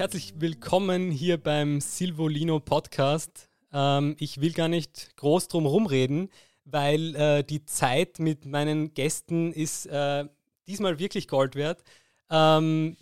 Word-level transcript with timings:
herzlich 0.00 0.32
willkommen 0.38 1.10
hier 1.10 1.36
beim 1.36 1.82
Silvolino 1.82 2.58
Podcast. 2.58 3.50
Ähm, 3.70 4.16
ich 4.18 4.40
will 4.40 4.54
gar 4.54 4.68
nicht 4.68 5.14
groß 5.16 5.48
drum 5.48 5.66
rumreden, 5.66 6.30
weil 6.64 7.14
äh, 7.16 7.44
die 7.44 7.66
Zeit 7.66 8.18
mit 8.18 8.46
meinen 8.46 8.94
Gästen 8.94 9.52
ist 9.52 9.84
äh, 9.84 10.24
diesmal 10.66 10.98
wirklich 10.98 11.28
Gold 11.28 11.54
wert. 11.54 11.84
Ähm, 12.30 12.96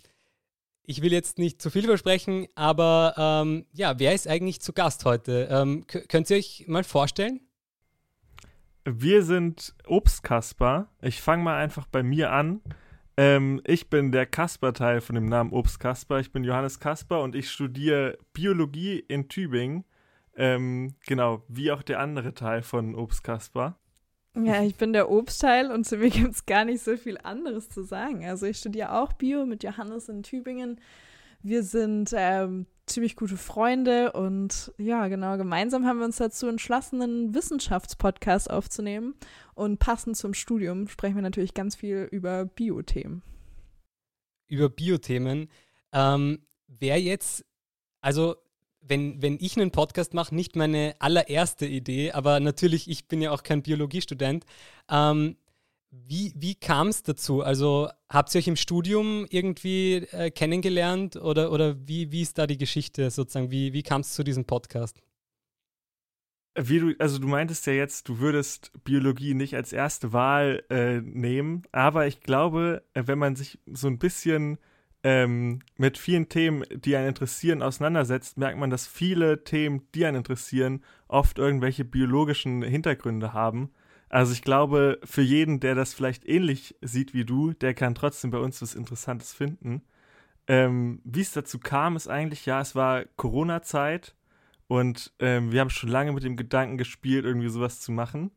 ich 0.83 1.01
will 1.01 1.13
jetzt 1.13 1.37
nicht 1.37 1.61
zu 1.61 1.69
viel 1.69 1.85
versprechen, 1.85 2.47
aber 2.53 3.13
ähm, 3.17 3.65
ja, 3.71 3.97
wer 3.97 4.13
ist 4.13 4.27
eigentlich 4.27 4.59
zu 4.59 4.73
Gast 4.73 5.05
heute? 5.05 5.47
Ähm, 5.49 5.87
könnt 5.87 6.29
ihr 6.29 6.35
euch 6.35 6.65
mal 6.67 6.83
vorstellen? 6.83 7.39
Wir 8.83 9.23
sind 9.23 9.73
Obstkasper. 9.87 10.89
Ich 11.01 11.21
fange 11.21 11.43
mal 11.43 11.63
einfach 11.63 11.87
bei 11.87 12.03
mir 12.03 12.33
an. 12.33 12.59
Ähm, 13.19 13.59
ich 13.65 13.89
bin 13.89 14.13
der 14.13 14.25
Kasper-Teil 14.25 15.01
von 15.01 15.15
dem 15.15 15.25
Namen 15.25 15.51
Obstkasper. 15.51 16.21
Ich 16.21 16.31
bin 16.31 16.45
Johannes 16.45 16.79
Kasper 16.79 17.21
und 17.21 17.35
ich 17.35 17.51
studiere 17.51 18.17
Biologie 18.31 18.97
in 18.97 19.27
Tübingen. 19.27 19.83
Ähm, 20.37 20.95
genau, 21.05 21.43
wie 21.49 21.73
auch 21.73 21.83
der 21.83 21.99
andere 21.99 22.33
Teil 22.33 22.61
von 22.61 22.95
Obstkasper. 22.95 23.77
Ja, 24.37 24.63
ich 24.63 24.77
bin 24.77 24.93
der 24.93 25.11
Obstteil 25.11 25.69
und 25.69 25.83
zu 25.83 25.97
mir 25.97 26.09
gibt 26.11 26.31
es 26.31 26.45
gar 26.45 26.63
nicht 26.63 26.81
so 26.81 26.95
viel 26.95 27.17
anderes 27.21 27.67
zu 27.67 27.83
sagen. 27.83 28.23
Also 28.23 28.45
ich 28.45 28.57
studiere 28.57 28.93
auch 28.93 29.11
Bio 29.11 29.45
mit 29.45 29.65
Johannes 29.65 30.07
in 30.07 30.23
Tübingen. 30.23 30.79
Wir 31.41 31.63
sind 31.63 32.11
ähm, 32.15 32.67
ziemlich 32.89 33.15
gute 33.15 33.37
Freunde 33.37 34.11
und 34.11 34.73
ja, 34.77 35.07
genau, 35.07 35.37
gemeinsam 35.37 35.85
haben 35.85 35.99
wir 35.99 36.05
uns 36.05 36.17
dazu 36.17 36.47
entschlossen, 36.47 37.01
einen 37.01 37.33
Wissenschaftspodcast 37.33 38.49
aufzunehmen. 38.49 39.15
Und 39.55 39.79
passend 39.79 40.17
zum 40.17 40.33
Studium 40.33 40.87
sprechen 40.87 41.15
wir 41.15 41.21
natürlich 41.21 41.53
ganz 41.53 41.75
viel 41.75 42.07
über 42.11 42.45
Biothemen. 42.45 43.21
Über 44.47 44.69
Biothemen. 44.69 45.49
Ähm, 45.93 46.39
Wer 46.69 47.01
jetzt, 47.01 47.45
also 47.99 48.35
wenn, 48.81 49.21
wenn 49.21 49.37
ich 49.39 49.57
einen 49.57 49.71
Podcast 49.71 50.13
mache, 50.13 50.35
nicht 50.35 50.55
meine 50.55 50.95
allererste 50.99 51.65
Idee, 51.65 52.11
aber 52.11 52.39
natürlich, 52.39 52.89
ich 52.89 53.07
bin 53.07 53.21
ja 53.21 53.31
auch 53.31 53.41
kein 53.41 53.63
Biologiestudent. 53.63 54.45
Ähm, 54.89 55.35
wie 55.91 56.33
wie 56.35 56.55
kam 56.55 56.87
es 56.87 57.03
dazu? 57.03 57.41
Also 57.41 57.89
habt 58.09 58.33
ihr 58.33 58.39
euch 58.39 58.47
im 58.47 58.55
Studium 58.55 59.25
irgendwie 59.29 60.07
äh, 60.11 60.31
kennengelernt 60.31 61.15
oder, 61.15 61.51
oder 61.51 61.75
wie, 61.87 62.11
wie 62.11 62.21
ist 62.21 62.37
da 62.37 62.47
die 62.47 62.57
Geschichte 62.57 63.09
sozusagen? 63.09 63.51
Wie, 63.51 63.73
wie 63.73 63.83
kam 63.83 64.01
es 64.01 64.13
zu 64.13 64.23
diesem 64.23 64.45
Podcast? 64.45 65.01
Wie 66.55 66.79
du, 66.79 66.93
also 66.99 67.19
du 67.19 67.27
meintest 67.27 67.65
ja 67.67 67.73
jetzt, 67.73 68.09
du 68.09 68.19
würdest 68.19 68.71
Biologie 68.83 69.33
nicht 69.33 69.55
als 69.55 69.71
erste 69.71 70.13
Wahl 70.13 70.63
äh, 70.69 70.99
nehmen, 70.99 71.61
aber 71.71 72.07
ich 72.07 72.21
glaube, 72.21 72.83
äh, 72.93 73.03
wenn 73.05 73.19
man 73.19 73.35
sich 73.35 73.59
so 73.65 73.87
ein 73.87 73.99
bisschen 73.99 74.57
ähm, 75.03 75.59
mit 75.77 75.97
vielen 75.97 76.27
Themen, 76.27 76.63
die 76.71 76.95
einen 76.95 77.09
interessieren, 77.09 77.61
auseinandersetzt, 77.61 78.37
merkt 78.37 78.57
man, 78.57 78.69
dass 78.69 78.87
viele 78.87 79.43
Themen, 79.43 79.87
die 79.95 80.05
einen 80.05 80.17
interessieren, 80.17 80.83
oft 81.07 81.37
irgendwelche 81.37 81.85
biologischen 81.85 82.61
Hintergründe 82.61 83.33
haben. 83.33 83.71
Also 84.09 84.33
ich 84.33 84.41
glaube, 84.41 84.99
für 85.03 85.21
jeden, 85.21 85.59
der 85.59 85.75
das 85.75 85.93
vielleicht 85.93 86.27
ähnlich 86.27 86.75
sieht 86.81 87.13
wie 87.13 87.25
du, 87.25 87.53
der 87.53 87.73
kann 87.73 87.95
trotzdem 87.95 88.31
bei 88.31 88.39
uns 88.39 88.61
was 88.61 88.75
Interessantes 88.75 89.33
finden. 89.33 89.83
Ähm, 90.47 90.99
wie 91.03 91.21
es 91.21 91.31
dazu 91.31 91.59
kam, 91.59 91.95
ist 91.95 92.07
eigentlich, 92.07 92.45
ja, 92.47 92.59
es 92.59 92.73
war 92.73 93.05
Corona-Zeit 93.17 94.15
und 94.67 95.13
ähm, 95.19 95.51
wir 95.51 95.61
haben 95.61 95.69
schon 95.69 95.89
lange 95.89 96.11
mit 96.11 96.23
dem 96.23 96.37
Gedanken 96.37 96.77
gespielt, 96.77 97.23
irgendwie 97.23 97.49
sowas 97.49 97.79
zu 97.79 97.91
machen. 97.91 98.31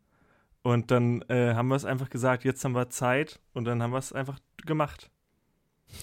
Und 0.62 0.90
dann 0.90 1.22
äh, 1.22 1.54
haben 1.54 1.68
wir 1.68 1.74
es 1.74 1.84
einfach 1.84 2.10
gesagt, 2.10 2.44
jetzt 2.44 2.64
haben 2.64 2.74
wir 2.74 2.90
Zeit 2.90 3.40
und 3.52 3.64
dann 3.64 3.82
haben 3.82 3.92
wir 3.92 3.98
es 3.98 4.12
einfach 4.12 4.38
gemacht. 4.64 5.10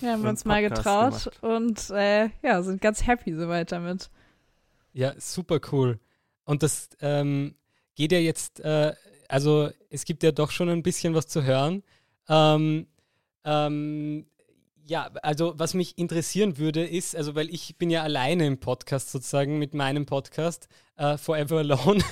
Ja, 0.02 0.14
haben 0.14 0.24
wir 0.24 0.30
uns 0.30 0.46
mal 0.46 0.62
getraut 0.62 1.32
gemacht. 1.42 1.44
und 1.44 1.90
äh, 1.92 2.30
ja, 2.42 2.62
sind 2.62 2.82
ganz 2.82 3.08
happy 3.08 3.34
soweit 3.34 3.72
damit. 3.72 4.10
Ja, 4.94 5.14
super 5.18 5.60
cool. 5.72 6.00
Und 6.44 6.64
das 6.64 6.90
ähm, 7.00 7.56
geht 7.96 8.12
ja 8.12 8.20
jetzt, 8.20 8.60
äh, 8.60 8.94
also 9.30 9.70
es 9.90 10.04
gibt 10.04 10.24
ja 10.24 10.32
doch 10.32 10.52
schon 10.52 10.70
ein 10.70 10.84
bisschen 10.84 11.14
was 11.14 11.28
zu 11.28 11.44
hören. 11.44 11.84
Ähm, 12.28 12.88
ähm, 13.46 14.26
ja, 14.86 15.12
also 15.22 15.54
was 15.56 15.76
mich 15.76 15.98
interessieren 16.00 16.58
würde, 16.58 16.84
ist, 16.84 17.16
also 17.16 17.36
weil 17.36 17.50
ich 17.50 17.78
bin 17.78 17.92
ja 17.92 18.02
alleine 18.02 18.48
im 18.48 18.60
Podcast 18.60 19.12
sozusagen 19.12 19.60
mit 19.60 19.76
meinem 19.76 20.08
Podcast 20.08 20.68
uh, 21.00 21.16
Forever 21.16 21.60
Alone. 21.60 22.04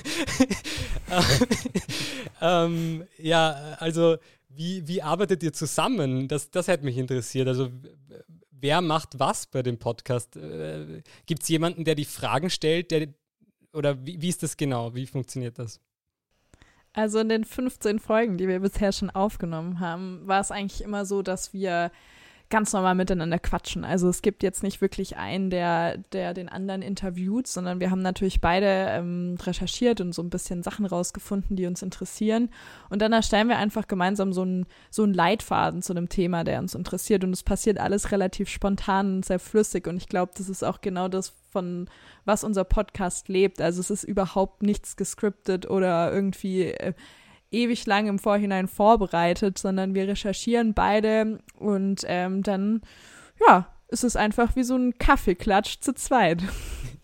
ähm, 2.40 3.04
ja, 3.18 3.76
also 3.80 4.16
wie, 4.48 4.86
wie 4.86 5.02
arbeitet 5.02 5.42
ihr 5.42 5.52
zusammen? 5.52 6.28
Das, 6.28 6.50
das 6.50 6.68
hätte 6.68 6.84
mich 6.84 6.98
interessiert. 6.98 7.48
Also 7.48 7.68
wer 8.52 8.80
macht 8.80 9.18
was 9.18 9.46
bei 9.46 9.64
dem 9.64 9.78
Podcast? 9.78 10.36
Äh, 10.36 11.02
Gibt 11.26 11.42
es 11.42 11.48
jemanden, 11.48 11.84
der 11.84 11.96
die 11.96 12.04
Fragen 12.04 12.48
stellt? 12.48 12.92
Der, 12.92 13.08
oder 13.72 14.06
wie, 14.06 14.22
wie 14.22 14.28
ist 14.28 14.44
das 14.44 14.56
genau? 14.56 14.94
Wie 14.94 15.06
funktioniert 15.06 15.58
das? 15.58 15.80
Also 16.92 17.18
in 17.20 17.28
den 17.28 17.44
15 17.44 17.98
Folgen, 17.98 18.38
die 18.38 18.48
wir 18.48 18.60
bisher 18.60 18.92
schon 18.92 19.10
aufgenommen 19.10 19.80
haben, 19.80 20.22
war 20.24 20.40
es 20.40 20.50
eigentlich 20.50 20.82
immer 20.82 21.04
so, 21.04 21.22
dass 21.22 21.52
wir 21.52 21.90
ganz 22.50 22.72
normal 22.72 22.94
miteinander 22.94 23.38
quatschen. 23.38 23.84
Also 23.84 24.08
es 24.08 24.22
gibt 24.22 24.42
jetzt 24.42 24.62
nicht 24.62 24.80
wirklich 24.80 25.16
einen, 25.16 25.50
der, 25.50 25.98
der 26.12 26.32
den 26.32 26.48
anderen 26.48 26.80
interviewt, 26.80 27.46
sondern 27.46 27.78
wir 27.78 27.90
haben 27.90 28.00
natürlich 28.00 28.40
beide 28.40 28.66
ähm, 28.66 29.36
recherchiert 29.42 30.00
und 30.00 30.14
so 30.14 30.22
ein 30.22 30.30
bisschen 30.30 30.62
Sachen 30.62 30.86
rausgefunden, 30.86 31.56
die 31.56 31.66
uns 31.66 31.82
interessieren. 31.82 32.50
Und 32.88 33.02
dann 33.02 33.12
erstellen 33.12 33.48
wir 33.48 33.58
einfach 33.58 33.86
gemeinsam 33.86 34.32
so 34.32 34.42
einen 34.42 34.66
so 34.90 35.02
einen 35.02 35.12
Leitfaden 35.12 35.82
zu 35.82 35.92
einem 35.92 36.08
Thema, 36.08 36.42
der 36.44 36.60
uns 36.60 36.74
interessiert. 36.74 37.22
Und 37.22 37.32
es 37.32 37.42
passiert 37.42 37.78
alles 37.78 38.12
relativ 38.12 38.48
spontan 38.48 39.16
und 39.16 39.24
sehr 39.24 39.38
flüssig. 39.38 39.86
Und 39.86 39.98
ich 39.98 40.08
glaube, 40.08 40.32
das 40.34 40.48
ist 40.48 40.64
auch 40.64 40.80
genau 40.80 41.08
das, 41.08 41.34
von 41.50 41.88
was 42.24 42.44
unser 42.44 42.64
Podcast 42.64 43.28
lebt. 43.28 43.60
Also 43.60 43.80
es 43.80 43.90
ist 43.90 44.04
überhaupt 44.04 44.62
nichts 44.62 44.96
gescriptet 44.96 45.68
oder 45.68 46.12
irgendwie 46.12 46.64
äh, 46.64 46.92
ewig 47.50 47.86
lang 47.86 48.06
im 48.06 48.18
Vorhinein 48.18 48.68
vorbereitet, 48.68 49.58
sondern 49.58 49.94
wir 49.94 50.08
recherchieren 50.08 50.74
beide 50.74 51.40
und 51.58 52.02
ähm, 52.06 52.42
dann, 52.42 52.82
ja, 53.46 53.66
ist 53.88 54.04
es 54.04 54.16
einfach 54.16 54.54
wie 54.54 54.64
so 54.64 54.76
ein 54.76 54.98
Kaffeeklatsch 54.98 55.80
zu 55.80 55.94
zweit. 55.94 56.42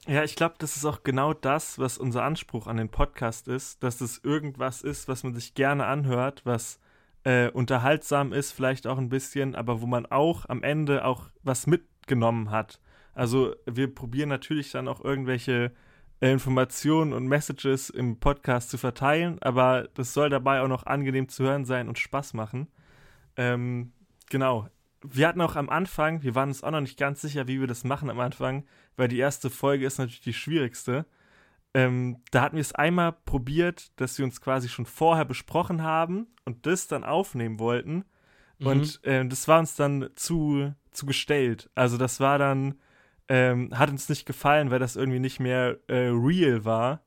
Ja, 0.07 0.23
ich 0.23 0.37
glaube, 0.37 0.57
das 0.59 0.77
ist 0.77 0.85
auch 0.85 1.03
genau 1.03 1.33
das, 1.33 1.79
was 1.79 1.97
unser 1.97 2.25
Anspruch 2.25 2.67
an 2.67 2.77
den 2.77 2.91
Podcast 2.91 3.49
ist, 3.49 3.83
dass 3.83 4.03
es 4.03 4.21
irgendwas 4.23 4.83
ist, 4.83 5.09
was 5.09 5.23
man 5.23 5.33
sich 5.33 5.55
gerne 5.55 5.87
anhört, 5.87 6.43
was 6.45 6.79
äh, 7.25 7.49
unterhaltsam 7.49 8.35
ist, 8.35 8.53
vielleicht 8.53 8.87
auch 8.87 8.99
ein 8.99 9.09
bisschen, 9.09 9.55
aber 9.55 9.81
wo 9.81 9.87
man 9.87 10.05
auch 10.05 10.47
am 10.47 10.63
Ende 10.63 11.07
auch 11.07 11.31
was 11.43 11.67
mitgenommen 11.67 12.51
hat. 12.51 12.81
Also 13.15 13.55
wir 13.65 13.95
probieren 13.95 14.29
natürlich 14.29 14.71
dann 14.73 14.89
auch 14.89 15.03
irgendwelche 15.03 15.73
Informationen 16.33 17.13
und 17.13 17.27
Messages 17.27 17.91
im 17.91 18.19
Podcast 18.19 18.71
zu 18.71 18.79
verteilen, 18.79 19.39
aber 19.43 19.89
das 19.95 20.15
soll 20.15 20.31
dabei 20.31 20.61
auch 20.61 20.69
noch 20.69 20.87
angenehm 20.87 21.29
zu 21.29 21.45
hören 21.45 21.65
sein 21.65 21.89
und 21.89 21.99
Spaß 21.99 22.35
machen. 22.35 22.69
Ähm, 23.37 23.93
genau. 24.31 24.69
Wir 25.03 25.29
hatten 25.29 25.43
auch 25.43 25.57
am 25.57 25.69
Anfang, 25.69 26.23
wir 26.23 26.35
waren 26.35 26.49
uns 26.49 26.63
auch 26.63 26.71
noch 26.71 26.81
nicht 26.81 26.99
ganz 26.99 27.21
sicher, 27.21 27.47
wie 27.47 27.61
wir 27.61 27.67
das 27.67 27.85
machen 27.85 28.09
am 28.09 28.21
Anfang, 28.21 28.65
weil 28.97 29.09
die 29.09 29.19
erste 29.19 29.51
Folge 29.51 29.85
ist 29.85 29.99
natürlich 29.99 30.23
die 30.23 30.33
schwierigste. 30.33 31.05
Ähm, 31.75 32.23
da 32.31 32.43
hatten 32.43 32.57
wir 32.57 32.63
es 32.63 32.75
einmal 32.75 33.13
probiert, 33.13 33.93
dass 34.01 34.17
wir 34.17 34.25
uns 34.25 34.41
quasi 34.41 34.69
schon 34.69 34.87
vorher 34.87 35.25
besprochen 35.25 35.83
haben 35.83 36.29
und 36.45 36.65
das 36.65 36.87
dann 36.87 37.05
aufnehmen 37.05 37.59
wollten. 37.59 38.05
Mhm. 38.61 38.67
Und 38.67 39.05
äh, 39.05 39.27
das 39.27 39.49
war 39.49 39.59
uns 39.59 39.75
dann 39.75 40.09
zu, 40.15 40.73
zu 40.93 41.05
gestellt. 41.05 41.69
Also 41.75 41.99
das 41.99 42.21
war 42.21 42.39
dann, 42.39 42.77
ähm, 43.29 43.71
hat 43.77 43.91
uns 43.91 44.09
nicht 44.09 44.27
gefallen, 44.27 44.71
weil 44.71 44.79
das 44.79 44.97
irgendwie 44.97 45.21
nicht 45.21 45.41
mehr 45.41 45.79
äh, 45.89 46.09
real 46.09 46.65
war. 46.65 47.03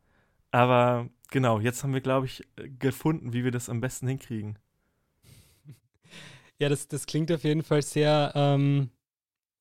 Aber 0.51 1.09
genau, 1.31 1.59
jetzt 1.59 1.83
haben 1.83 1.93
wir, 1.93 2.01
glaube 2.01 2.25
ich, 2.25 2.43
gefunden, 2.79 3.33
wie 3.33 3.43
wir 3.43 3.51
das 3.51 3.69
am 3.69 3.81
besten 3.81 4.07
hinkriegen. 4.07 4.57
Ja, 6.59 6.69
das, 6.69 6.87
das 6.87 7.05
klingt 7.05 7.31
auf 7.31 7.43
jeden 7.43 7.63
Fall 7.63 7.81
sehr, 7.81 8.31
ähm, 8.33 8.89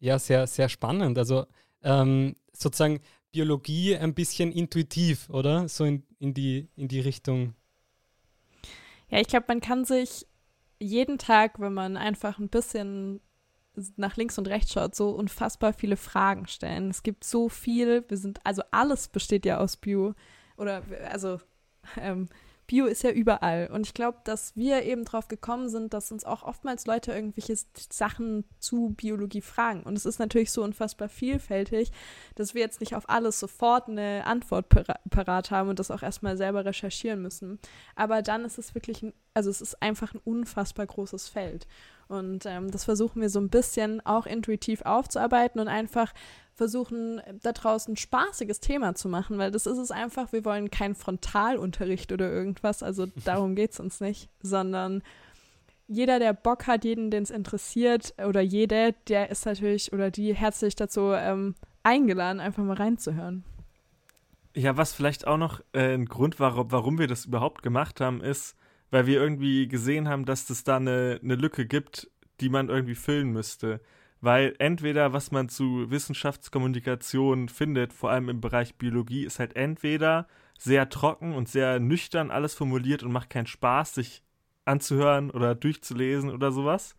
ja, 0.01 0.19
sehr, 0.19 0.47
sehr 0.47 0.69
spannend. 0.69 1.19
Also 1.19 1.47
ähm, 1.83 2.37
sozusagen 2.53 3.01
Biologie 3.33 3.97
ein 3.97 4.15
bisschen 4.15 4.51
intuitiv, 4.51 5.29
oder? 5.29 5.69
So 5.69 5.85
in, 5.85 6.05
in, 6.19 6.33
die, 6.33 6.69
in 6.75 6.89
die 6.89 7.01
Richtung. 7.01 7.55
Ja, 9.11 9.21
ich 9.21 9.29
glaube, 9.29 9.47
man 9.49 9.61
kann 9.61 9.85
sich 9.85 10.27
jeden 10.79 11.19
Tag, 11.19 11.61
wenn 11.61 11.75
man 11.75 11.97
einfach 11.97 12.39
ein 12.39 12.49
bisschen 12.49 13.21
nach 13.97 14.17
links 14.17 14.39
und 14.39 14.49
rechts 14.49 14.73
schaut, 14.73 14.95
so 14.95 15.11
unfassbar 15.11 15.73
viele 15.73 15.97
Fragen 15.97 16.47
stellen. 16.47 16.91
Es 16.91 17.03
gibt 17.03 17.25
so 17.25 17.49
viel, 17.49 18.05
wir 18.09 18.17
sind, 18.17 18.41
also 18.45 18.63
alles 18.71 19.09
besteht 19.09 19.45
ja 19.47 19.59
aus 19.59 19.77
Bio. 19.77 20.15
Oder 20.57 20.83
also 21.11 21.39
ähm, 22.01 22.29
Bio 22.67 22.87
ist 22.87 23.03
ja 23.03 23.11
überall. 23.11 23.69
Und 23.73 23.87
ich 23.87 23.95
glaube, 23.95 24.19
dass 24.25 24.57
wir 24.57 24.83
eben 24.83 25.05
drauf 25.05 25.29
gekommen 25.29 25.69
sind, 25.69 25.95
dass 25.95 26.11
uns 26.11 26.25
auch 26.25 26.43
oftmals 26.43 26.87
Leute 26.87 27.13
irgendwelche 27.13 27.57
Sachen 27.91 28.45
zu 28.59 28.91
Biologie 28.97 29.41
fragen. 29.41 29.83
Und 29.85 29.97
es 29.97 30.07
ist 30.07 30.19
natürlich 30.19 30.51
so 30.51 30.63
unfassbar 30.63 31.09
vielfältig, 31.09 31.93
dass 32.35 32.55
wir 32.55 32.63
jetzt 32.63 32.81
nicht 32.81 32.95
auf 32.95 33.09
alles 33.09 33.39
sofort 33.39 33.89
eine 33.89 34.27
Antwort 34.27 34.69
parat 35.11 35.51
haben 35.51 35.69
und 35.69 35.79
das 35.79 35.91
auch 35.91 36.03
erstmal 36.03 36.37
selber 36.37 36.65
recherchieren 36.65 37.23
müssen. 37.23 37.59
Aber 37.95 38.23
dann 38.23 38.45
ist 38.45 38.59
es 38.59 38.75
wirklich, 38.75 39.03
ein, 39.03 39.13
also 39.35 39.51
es 39.51 39.61
ist 39.61 39.81
einfach 39.81 40.15
ein 40.15 40.21
unfassbar 40.25 40.87
großes 40.87 41.29
Feld. 41.29 41.67
Und 42.09 42.47
ähm, 42.47 42.71
das 42.71 42.85
versuchen 42.85 43.21
wir 43.21 43.31
so 43.31 43.41
ein 43.41 43.49
bisschen 43.49 44.05
auch 44.07 44.27
intuitiv 44.27 44.83
aufzuarbeiten 44.83 45.61
und 45.61 45.69
einfach 45.69 46.13
versuchen, 46.57 47.21
da 47.43 47.53
draußen 47.53 47.93
ein 47.93 47.97
spaßiges 47.97 48.61
Thema 48.61 48.95
zu 48.95 49.09
machen, 49.09 49.39
weil 49.39 49.51
das 49.51 49.67
ist 49.67 49.79
es 49.79 49.91
einfach, 49.91 50.33
wir 50.33 50.45
wollen 50.45 50.71
keinen 50.71 50.95
Frontalunterricht 50.95 52.13
oder 52.13 52.33
irgendwas, 52.33 52.83
also 52.83 53.07
darum 53.25 53.55
geht 53.55 53.73
es 53.73 53.81
uns 53.81 54.01
nicht, 54.01 54.31
sondern 54.43 55.03
jeder, 55.87 56.19
der 56.19 56.33
Bock 56.33 56.67
hat, 56.67 56.85
jeden, 56.85 57.11
den 57.11 57.23
es 57.23 57.31
interessiert 57.31 58.15
oder 58.27 58.41
jede, 58.41 58.95
der 59.07 59.31
ist 59.31 59.47
natürlich 59.47 59.93
oder 59.93 60.11
die 60.11 60.35
herzlich 60.35 60.75
dazu 60.75 61.13
ähm, 61.13 61.55
eingeladen, 61.83 62.41
einfach 62.41 62.65
mal 62.65 62.77
reinzuhören. 62.77 63.45
Ja, 64.55 64.77
was 64.79 64.95
vielleicht 64.95 65.27
auch 65.27 65.37
noch 65.37 65.61
äh, 65.75 65.95
ein 65.95 66.07
Grund 66.07 66.41
war, 66.41 66.73
warum 66.73 66.99
wir 66.99 67.07
das 67.07 67.27
überhaupt 67.27 67.63
gemacht 67.63 68.01
haben, 68.01 68.23
ist, 68.23 68.57
weil 68.91 69.07
wir 69.07 69.21
irgendwie 69.21 69.69
gesehen 69.69 70.09
haben, 70.09 70.25
dass 70.25 70.49
es 70.49 70.65
da 70.65 70.77
eine, 70.77 71.21
eine 71.23 71.35
Lücke 71.35 71.67
gibt, 71.67 72.11
die 72.41 72.49
man 72.49 72.71
irgendwie 72.71 72.95
füllen 72.95 73.31
müsste. 73.31 73.81
Weil 74.27 74.57
entweder, 74.59 75.13
was 75.13 75.31
man 75.31 75.49
zu 75.49 75.89
Wissenschaftskommunikation 75.89 77.49
findet, 77.49 77.93
vor 77.93 78.11
allem 78.11 78.29
im 78.29 78.41
Bereich 78.41 78.75
Biologie, 78.75 79.25
ist 79.25 79.39
halt 79.39 79.55
entweder 79.55 80.27
sehr 80.59 80.89
trocken 80.89 81.33
und 81.33 81.49
sehr 81.49 81.79
nüchtern 81.79 82.33
alles 82.33 82.53
formuliert 82.53 83.05
und 83.05 83.13
macht 83.13 83.31
keinen 83.31 83.47
Spaß, 83.47 83.95
sich 83.95 84.25
anzuhören 84.65 85.31
oder 85.31 85.55
durchzulesen 85.55 86.31
oder 86.31 86.51
sowas. 86.51 86.97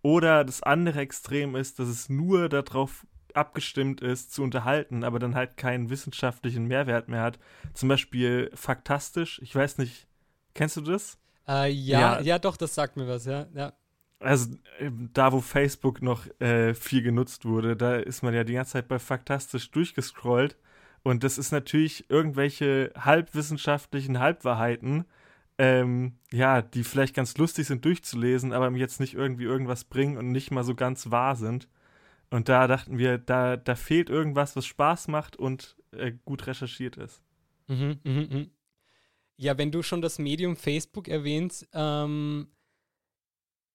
Oder 0.00 0.42
das 0.42 0.62
andere 0.62 1.00
Extrem 1.00 1.54
ist, 1.54 1.78
dass 1.78 1.88
es 1.88 2.08
nur 2.08 2.48
darauf 2.48 3.06
abgestimmt 3.34 4.00
ist, 4.00 4.32
zu 4.32 4.42
unterhalten, 4.42 5.04
aber 5.04 5.18
dann 5.18 5.34
halt 5.34 5.58
keinen 5.58 5.90
wissenschaftlichen 5.90 6.64
Mehrwert 6.64 7.08
mehr 7.08 7.20
hat. 7.20 7.38
Zum 7.74 7.90
Beispiel 7.90 8.50
faktastisch, 8.54 9.38
ich 9.42 9.54
weiß 9.54 9.76
nicht, 9.76 10.08
kennst 10.54 10.78
du 10.78 10.80
das? 10.80 11.18
Äh, 11.46 11.70
ja, 11.70 12.00
ja, 12.00 12.20
ja, 12.22 12.38
doch, 12.38 12.56
das 12.56 12.74
sagt 12.74 12.96
mir 12.96 13.06
was, 13.06 13.26
ja. 13.26 13.48
ja. 13.52 13.74
Also 14.20 14.54
ähm, 14.78 15.10
da, 15.14 15.32
wo 15.32 15.40
Facebook 15.40 16.02
noch 16.02 16.26
äh, 16.40 16.74
viel 16.74 17.02
genutzt 17.02 17.44
wurde, 17.44 17.74
da 17.74 17.96
ist 17.96 18.22
man 18.22 18.34
ja 18.34 18.44
die 18.44 18.52
ganze 18.52 18.72
Zeit 18.72 18.88
bei 18.88 18.98
faktastisch 18.98 19.70
durchgescrollt. 19.70 20.56
Und 21.02 21.24
das 21.24 21.38
ist 21.38 21.50
natürlich 21.50 22.10
irgendwelche 22.10 22.92
halbwissenschaftlichen 22.94 24.18
Halbwahrheiten, 24.18 25.06
ähm, 25.56 26.18
ja, 26.30 26.60
die 26.60 26.84
vielleicht 26.84 27.14
ganz 27.14 27.36
lustig 27.38 27.66
sind 27.66 27.84
durchzulesen, 27.84 28.52
aber 28.52 28.70
jetzt 28.72 29.00
nicht 29.00 29.14
irgendwie 29.14 29.44
irgendwas 29.44 29.84
bringen 29.84 30.18
und 30.18 30.30
nicht 30.30 30.50
mal 30.50 30.64
so 30.64 30.74
ganz 30.74 31.10
wahr 31.10 31.36
sind. 31.36 31.68
Und 32.30 32.48
da 32.48 32.66
dachten 32.66 32.98
wir, 32.98 33.18
da, 33.18 33.56
da 33.56 33.74
fehlt 33.74 34.10
irgendwas, 34.10 34.54
was 34.54 34.66
Spaß 34.66 35.08
macht 35.08 35.36
und 35.36 35.76
äh, 35.92 36.12
gut 36.24 36.46
recherchiert 36.46 36.96
ist. 36.96 37.22
Mhm, 37.68 37.98
mh, 38.04 38.26
mh. 38.30 38.46
Ja, 39.36 39.56
wenn 39.56 39.72
du 39.72 39.82
schon 39.82 40.02
das 40.02 40.18
Medium 40.18 40.56
Facebook 40.56 41.08
erwähnst, 41.08 41.66
ähm, 41.72 42.48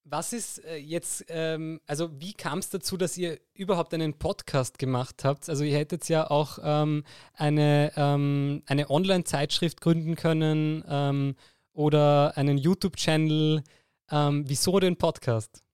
was 0.06 0.34
ist 0.34 0.64
äh, 0.64 0.78
jetzt, 0.78 1.26
ähm, 1.30 1.82
also 1.88 2.10
wie 2.20 2.34
kam 2.34 2.60
es 2.60 2.70
dazu, 2.70 2.96
dass 2.96 3.18
ihr 3.18 3.40
überhaupt 3.54 3.94
einen 3.94 4.14
Podcast 4.14 4.80
gemacht 4.80 5.24
habt? 5.24 5.50
Also 5.50 5.64
ihr 5.64 5.78
hättet 5.78 6.08
ja 6.08 6.30
auch 6.30 6.60
ähm, 6.64 7.04
eine, 7.34 7.92
ähm, 7.98 8.64
eine 8.68 8.90
Online-Zeitschrift 8.90 9.82
gründen 9.82 10.16
können 10.16 10.84
ähm, 10.88 11.36
oder 11.74 12.38
einen 12.38 12.58
YouTube-Channel. 12.58 13.64
Ähm, 14.12 14.44
wieso 14.48 14.80
den 14.80 14.96
Podcast? 14.96 15.66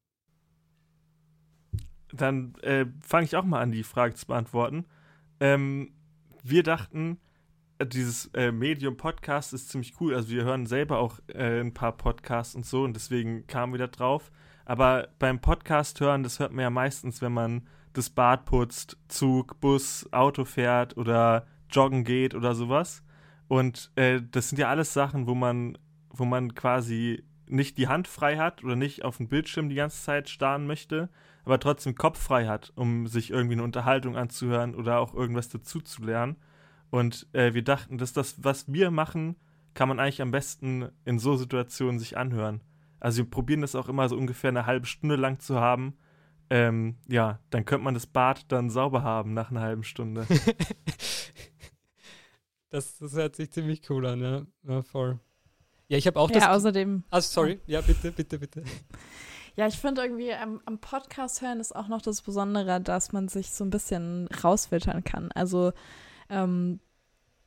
dann 2.14 2.56
äh, 2.62 2.86
fange 3.02 3.26
ich 3.26 3.36
auch 3.36 3.44
mal 3.44 3.62
an, 3.62 3.72
die 3.72 3.84
Frage 3.84 4.16
zu 4.16 4.28
beantworten. 4.28 4.86
Ähm, 5.40 5.92
wir 6.44 6.64
dachten, 6.64 7.20
dieses 7.86 8.28
äh, 8.34 8.52
Medium 8.52 8.98
Podcast 8.98 9.54
ist 9.54 9.70
ziemlich 9.70 9.94
cool. 10.00 10.16
Also 10.16 10.30
wir 10.30 10.44
hören 10.44 10.66
selber 10.66 11.00
auch 11.00 11.20
äh, 11.28 11.60
ein 11.60 11.74
paar 11.74 11.92
Podcasts 11.94 12.56
und 12.56 12.66
so 12.66 12.84
und 12.84 12.96
deswegen 12.96 13.48
kamen 13.48 13.74
wir 13.74 13.80
da 13.80 13.88
drauf. 13.88 14.32
Aber 14.66 15.10
beim 15.20 15.40
Podcast 15.42 16.00
hören, 16.00 16.24
das 16.24 16.40
hört 16.40 16.52
man 16.52 16.64
ja 16.64 16.70
meistens, 16.70 17.22
wenn 17.22 17.34
man 17.34 17.68
das 17.94 18.10
Bad 18.10 18.46
putzt, 18.46 18.98
Zug, 19.08 19.60
Bus, 19.60 20.08
Auto 20.12 20.46
fährt 20.46 20.98
oder 20.98 21.46
joggen 21.70 22.04
geht 22.04 22.36
oder 22.36 22.56
sowas. 22.56 23.04
Und 23.48 23.92
äh, 23.96 24.22
das 24.32 24.50
sind 24.50 24.60
ja 24.60 24.70
alles 24.70 24.94
Sachen, 24.94 25.28
wo 25.28 25.36
man, 25.36 25.78
wo 26.10 26.24
man 26.24 26.56
quasi 26.56 27.24
nicht 27.48 27.78
die 27.78 27.90
Hand 27.90 28.08
frei 28.08 28.38
hat 28.38 28.64
oder 28.64 28.76
nicht 28.76 29.04
auf 29.04 29.18
den 29.18 29.28
Bildschirm 29.28 29.68
die 29.68 29.76
ganze 29.76 30.02
Zeit 30.02 30.30
starren 30.30 30.68
möchte, 30.68 31.10
aber 31.44 31.60
trotzdem 31.60 31.96
Kopf 31.96 32.18
frei 32.18 32.48
hat, 32.48 32.72
um 32.76 33.08
sich 33.08 33.30
irgendwie 33.30 33.56
eine 33.56 33.64
Unterhaltung 33.64 34.16
anzuhören 34.16 34.74
oder 34.74 35.00
auch 35.00 35.14
irgendwas 35.14 35.50
dazu 35.50 35.82
zu 35.82 36.04
lernen. 36.04 36.38
Und 36.92 37.28
äh, 37.34 37.56
wir 37.56 37.64
dachten, 37.64 37.98
dass 37.98 38.14
das, 38.14 38.44
was 38.44 38.72
wir 38.72 38.92
machen, 38.92 39.38
kann 39.74 39.88
man 39.88 40.00
eigentlich 40.00 40.22
am 40.22 40.32
besten 40.32 40.90
in 41.06 41.18
so 41.18 41.36
Situationen 41.36 41.98
sich 41.98 42.18
anhören. 42.18 42.62
Also 43.00 43.24
wir 43.24 43.30
probieren 43.30 43.62
das 43.62 43.76
auch 43.76 43.90
immer 43.90 44.08
so 44.10 44.16
ungefähr 44.16 44.50
eine 44.50 44.68
halbe 44.68 44.86
Stunde 44.86 45.16
lang 45.16 45.40
zu 45.40 45.60
haben. 45.60 45.98
Ähm, 46.50 46.98
ja, 47.08 47.40
dann 47.50 47.64
könnte 47.64 47.86
man 47.86 47.94
das 47.94 48.06
Bad 48.06 48.52
dann 48.52 48.70
sauber 48.70 49.04
haben 49.04 49.34
nach 49.34 49.50
einer 49.50 49.62
halben 49.62 49.84
Stunde. 49.84 50.28
das, 52.70 52.98
das 52.98 53.14
hört 53.14 53.38
sich 53.38 53.52
ziemlich 53.52 53.90
cool 53.90 54.06
an, 54.06 54.22
ja. 54.22 54.46
ja 54.64 54.82
voll. 54.82 55.18
Ja, 55.88 55.98
ich 55.98 56.08
habe 56.08 56.20
auch 56.20 56.30
ja, 56.30 56.36
das. 56.36 56.44
Ja, 56.44 56.54
außerdem. 56.54 57.06
Also, 57.10 57.34
sorry. 57.34 57.62
Ja, 57.68 57.80
bitte, 57.82 58.12
bitte, 58.12 58.38
bitte. 58.38 58.64
Ja, 59.58 59.68
ich 59.68 59.78
finde 59.78 60.02
irgendwie 60.02 60.34
am, 60.34 60.62
am, 60.66 60.80
Podcast 60.80 61.42
hören 61.42 61.60
ist 61.60 61.76
auch 61.76 61.90
noch 61.90 62.02
das 62.02 62.22
Besondere, 62.22 62.80
dass 62.80 63.12
man 63.12 63.28
sich 63.28 63.52
so 63.52 63.66
ein 63.66 63.70
bisschen 63.70 64.28
rausfiltern 64.28 65.04
kann. 65.04 65.30
Also, 65.34 65.74
ähm, 66.32 66.80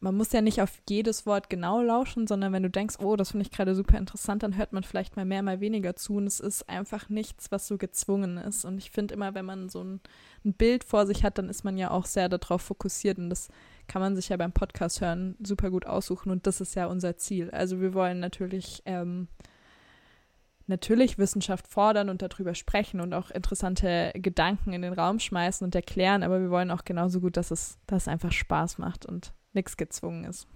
man 0.05 0.17
muss 0.17 0.33
ja 0.33 0.43
nicht 0.43 0.61
auf 0.61 0.83
jedes 0.89 1.25
Wort 1.25 1.49
genau 1.49 1.81
lauschen, 1.81 2.27
sondern 2.27 2.53
wenn 2.53 2.63
du 2.63 2.69
denkst, 2.69 2.97
oh, 2.99 3.17
das 3.17 3.31
finde 3.31 3.47
ich 3.47 3.51
gerade 3.51 3.75
super 3.75 3.97
interessant, 3.97 4.43
dann 4.43 4.57
hört 4.57 4.75
man 4.75 4.85
vielleicht 4.85 5.17
mal 5.17 5.25
mehr, 5.25 5.43
mal 5.43 5.61
weniger 5.61 5.97
zu. 5.97 6.17
Und 6.17 6.27
es 6.27 6.41
ist 6.41 6.69
einfach 6.69 7.09
nichts, 7.09 7.51
was 7.51 7.67
so 7.67 7.79
gezwungen 7.79 8.37
ist. 8.37 8.67
Und 8.67 8.77
ich 8.77 8.91
finde 8.91 9.15
immer, 9.15 9.35
wenn 9.35 9.47
man 9.47 9.71
so 9.71 9.83
ein, 9.83 10.01
ein 10.45 10.53
Bild 10.53 10.85
vor 10.85 11.07
sich 11.07 11.25
hat, 11.25 11.39
dann 11.39 11.49
ist 11.49 11.65
man 11.65 11.79
ja 11.79 11.91
auch 11.91 12.05
sehr 12.05 12.29
darauf 12.29 12.61
fokussiert. 12.61 13.19
Und 13.19 13.31
das 13.31 13.49
kann 13.87 14.03
man 14.03 14.15
sich 14.15 14.29
ja 14.29 14.37
beim 14.37 14.53
Podcast 14.53 15.01
hören 15.01 15.37
super 15.43 15.71
gut 15.71 15.87
aussuchen 15.87 16.31
und 16.31 16.47
das 16.47 16.61
ist 16.61 16.75
ja 16.75 16.87
unser 16.87 17.17
Ziel. 17.17 17.51
Also 17.51 17.81
wir 17.81 17.95
wollen 17.95 18.21
natürlich 18.21 18.83
ähm, 18.87 19.29
natürlich 20.67 21.19
Wissenschaft 21.19 21.69
fordern 21.69 22.09
und 22.09 22.23
darüber 22.23 22.55
sprechen 22.55 23.01
und 23.01 23.13
auch 23.13 23.31
interessante 23.31 24.13
Gedanken 24.15 24.73
in 24.73 24.83
den 24.83 24.93
Raum 24.93 25.21
schmeißen 25.21 25.65
und 25.65 25.75
erklären, 25.75 26.23
aber 26.23 26.41
wir 26.41 26.51
wollen 26.51 26.71
auch 26.71 26.85
genauso 26.85 27.21
gut, 27.21 27.37
dass 27.37 27.51
es, 27.51 27.79
dass 27.87 28.03
es 28.03 28.09
einfach 28.09 28.33
Spaß 28.33 28.79
macht 28.79 29.07
und 29.07 29.33
nichts 29.53 29.77
gezwungen 29.77 30.25
ist. 30.25 30.47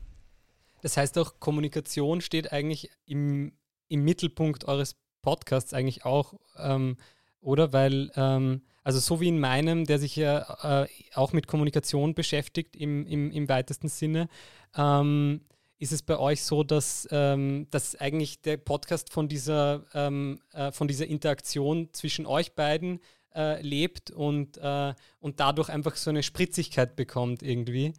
Das 0.83 0.97
heißt 0.97 1.19
auch, 1.19 1.41
Kommunikation 1.41 2.21
steht 2.21 2.53
eigentlich 2.53 2.91
im, 3.05 3.53
im 3.89 4.05
Mittelpunkt 4.05 4.67
eures 4.67 4.97
Podcasts 5.23 5.75
eigentlich 5.75 6.05
auch, 6.05 6.35
ähm, 6.57 6.97
oder? 7.41 7.73
Weil 7.73 8.11
ähm, 8.15 8.63
also 8.85 9.01
so 9.01 9.21
wie 9.21 9.29
in 9.29 9.39
meinem, 9.39 9.85
der 9.85 9.99
sich 9.99 10.17
ja 10.17 10.85
äh, 10.85 10.89
auch 11.15 11.33
mit 11.33 11.47
Kommunikation 11.47 12.15
beschäftigt 12.15 12.77
im, 12.77 13.07
im, 13.07 13.31
im 13.31 13.49
weitesten 13.49 13.89
Sinne, 13.89 14.29
ähm, 14.77 15.43
ist 15.79 15.93
es 15.93 16.03
bei 16.03 16.19
euch 16.19 16.43
so, 16.43 16.65
dass, 16.65 17.09
ähm, 17.11 17.67
dass 17.71 17.95
eigentlich 17.97 18.43
der 18.43 18.57
Podcast 18.57 19.13
von 19.13 19.29
dieser, 19.29 19.85
ähm, 19.95 20.41
äh, 20.53 20.73
von 20.73 20.89
dieser 20.89 21.07
Interaktion 21.07 21.89
zwischen 21.93 22.27
euch 22.27 22.53
beiden 22.53 23.01
äh, 23.35 23.63
lebt 23.63 24.11
und, 24.11 24.59
äh, 24.59 24.95
und 25.21 25.41
dadurch 25.41 25.69
einfach 25.69 25.97
so 25.97 26.11
eine 26.11 26.23
Spritzigkeit 26.23 26.97
bekommt 26.97 27.43
irgendwie? 27.43 27.93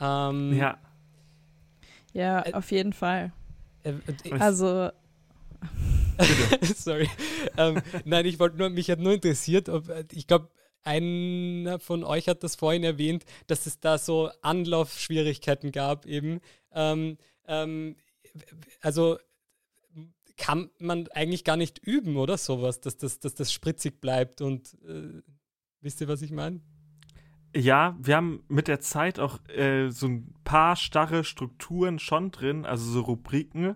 Ähm, 0.00 0.56
ja. 0.56 0.78
Ja, 2.12 2.46
äh, 2.46 2.52
auf 2.52 2.70
jeden 2.70 2.92
Fall. 2.92 3.32
Äh, 3.82 3.94
also 4.38 4.90
Sorry. 6.76 7.08
ähm, 7.56 7.80
nein, 8.04 8.26
ich 8.26 8.38
wollte 8.38 8.56
nur, 8.58 8.70
mich 8.70 8.90
hat 8.90 9.00
nur 9.00 9.14
interessiert, 9.14 9.68
ob, 9.68 9.90
ich 10.12 10.26
glaube, 10.26 10.50
einer 10.84 11.78
von 11.80 12.04
euch 12.04 12.28
hat 12.28 12.42
das 12.42 12.56
vorhin 12.56 12.84
erwähnt, 12.84 13.24
dass 13.46 13.66
es 13.66 13.80
da 13.80 13.98
so 13.98 14.30
Anlaufschwierigkeiten 14.42 15.72
gab 15.72 16.06
eben. 16.06 16.40
Ähm, 16.72 17.18
ähm, 17.46 17.96
also 18.80 19.18
kann 20.36 20.70
man 20.78 21.08
eigentlich 21.08 21.44
gar 21.44 21.56
nicht 21.56 21.78
üben, 21.78 22.16
oder 22.16 22.38
sowas, 22.38 22.80
dass 22.80 22.96
das, 22.96 23.18
dass 23.18 23.34
das 23.34 23.52
spritzig 23.52 24.00
bleibt 24.00 24.40
und 24.40 24.74
äh, 24.84 25.20
wisst 25.80 26.00
ihr, 26.00 26.08
was 26.08 26.22
ich 26.22 26.30
meine? 26.30 26.60
Ja, 27.54 27.96
wir 28.00 28.16
haben 28.16 28.44
mit 28.48 28.68
der 28.68 28.80
Zeit 28.80 29.18
auch 29.18 29.40
äh, 29.48 29.90
so 29.90 30.06
ein 30.06 30.34
paar 30.44 30.76
starre 30.76 31.24
Strukturen 31.24 31.98
schon 31.98 32.30
drin, 32.30 32.64
also 32.64 32.90
so 32.90 33.00
Rubriken. 33.00 33.74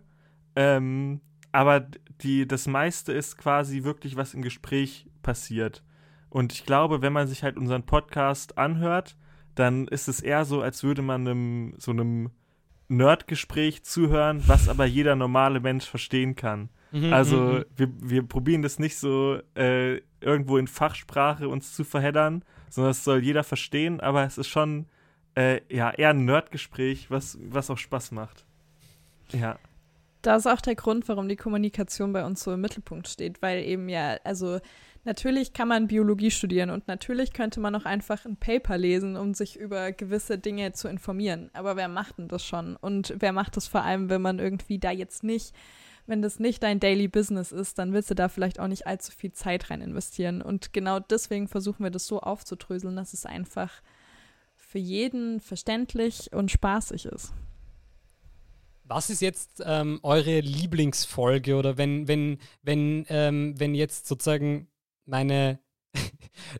Ähm, 0.54 1.20
aber 1.52 1.80
die, 2.20 2.46
das 2.46 2.66
meiste 2.66 3.12
ist 3.12 3.38
quasi 3.38 3.82
wirklich, 3.82 4.16
was 4.16 4.34
im 4.34 4.42
Gespräch 4.42 5.08
passiert. 5.22 5.82
Und 6.28 6.52
ich 6.52 6.64
glaube, 6.64 7.02
wenn 7.02 7.12
man 7.12 7.28
sich 7.28 7.42
halt 7.42 7.56
unseren 7.56 7.84
Podcast 7.84 8.56
anhört, 8.58 9.16
dann 9.54 9.86
ist 9.88 10.08
es 10.08 10.20
eher 10.20 10.44
so, 10.44 10.62
als 10.62 10.82
würde 10.82 11.02
man 11.02 11.26
einem, 11.26 11.74
so 11.78 11.90
einem 11.90 12.30
Nerdgespräch 12.96 13.82
zuhören, 13.82 14.42
was 14.46 14.68
aber 14.68 14.84
jeder 14.84 15.16
normale 15.16 15.60
Mensch 15.60 15.86
verstehen 15.86 16.36
kann. 16.36 16.68
Mhm, 16.92 17.12
also 17.12 17.36
mhm, 17.36 17.54
mhm. 17.54 17.64
wir, 17.76 17.88
wir 18.00 18.22
probieren 18.22 18.62
das 18.62 18.78
nicht 18.78 18.96
so 18.96 19.40
äh, 19.56 20.00
irgendwo 20.20 20.58
in 20.58 20.68
Fachsprache 20.68 21.48
uns 21.48 21.74
zu 21.74 21.84
verheddern, 21.84 22.44
sondern 22.68 22.90
das 22.90 23.04
soll 23.04 23.22
jeder 23.22 23.44
verstehen, 23.44 24.00
aber 24.00 24.24
es 24.24 24.38
ist 24.38 24.48
schon 24.48 24.86
äh, 25.34 25.60
ja, 25.74 25.90
eher 25.90 26.10
ein 26.10 26.24
Nerdgespräch, 26.24 27.10
was, 27.10 27.38
was 27.42 27.70
auch 27.70 27.78
Spaß 27.78 28.12
macht. 28.12 28.44
Ja. 29.32 29.58
Das 30.20 30.46
ist 30.46 30.52
auch 30.52 30.60
der 30.60 30.76
Grund, 30.76 31.08
warum 31.08 31.28
die 31.28 31.36
Kommunikation 31.36 32.12
bei 32.12 32.24
uns 32.24 32.44
so 32.44 32.52
im 32.52 32.60
Mittelpunkt 32.60 33.08
steht, 33.08 33.42
weil 33.42 33.64
eben 33.64 33.88
ja, 33.88 34.18
also 34.22 34.60
Natürlich 35.04 35.52
kann 35.52 35.66
man 35.66 35.88
Biologie 35.88 36.30
studieren 36.30 36.70
und 36.70 36.86
natürlich 36.86 37.32
könnte 37.32 37.58
man 37.58 37.74
auch 37.74 37.84
einfach 37.84 38.24
ein 38.24 38.36
Paper 38.36 38.78
lesen, 38.78 39.16
um 39.16 39.34
sich 39.34 39.56
über 39.56 39.90
gewisse 39.90 40.38
Dinge 40.38 40.72
zu 40.72 40.86
informieren. 40.86 41.50
Aber 41.54 41.74
wer 41.76 41.88
macht 41.88 42.18
denn 42.18 42.28
das 42.28 42.44
schon? 42.44 42.76
Und 42.76 43.12
wer 43.18 43.32
macht 43.32 43.56
das 43.56 43.66
vor 43.66 43.82
allem, 43.82 44.10
wenn 44.10 44.22
man 44.22 44.38
irgendwie 44.38 44.78
da 44.78 44.92
jetzt 44.92 45.24
nicht, 45.24 45.52
wenn 46.06 46.22
das 46.22 46.38
nicht 46.38 46.62
dein 46.62 46.78
Daily 46.78 47.08
Business 47.08 47.50
ist, 47.50 47.78
dann 47.78 47.92
willst 47.92 48.10
du 48.10 48.14
da 48.14 48.28
vielleicht 48.28 48.60
auch 48.60 48.68
nicht 48.68 48.86
allzu 48.86 49.10
viel 49.10 49.32
Zeit 49.32 49.70
rein 49.70 49.80
investieren. 49.80 50.40
Und 50.40 50.72
genau 50.72 51.00
deswegen 51.00 51.48
versuchen 51.48 51.82
wir 51.82 51.90
das 51.90 52.06
so 52.06 52.20
aufzudröseln, 52.20 52.94
dass 52.94 53.12
es 53.12 53.26
einfach 53.26 53.82
für 54.54 54.78
jeden 54.78 55.40
verständlich 55.40 56.32
und 56.32 56.50
spaßig 56.52 57.06
ist. 57.06 57.32
Was 58.84 59.10
ist 59.10 59.20
jetzt 59.20 59.62
ähm, 59.64 60.00
eure 60.02 60.40
Lieblingsfolge 60.40 61.56
oder 61.56 61.76
wenn, 61.76 62.06
wenn, 62.08 62.38
wenn, 62.62 63.04
ähm, 63.08 63.58
wenn 63.58 63.74
jetzt 63.74 64.06
sozusagen 64.06 64.68
meine, 65.06 65.58